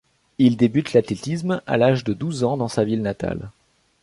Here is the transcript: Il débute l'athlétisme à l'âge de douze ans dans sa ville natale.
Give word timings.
Il 0.39 0.57
débute 0.57 0.93
l'athlétisme 0.93 1.61
à 1.67 1.77
l'âge 1.77 2.03
de 2.03 2.13
douze 2.13 2.43
ans 2.43 2.57
dans 2.57 2.67
sa 2.69 2.83
ville 2.83 3.03
natale. 3.03 3.51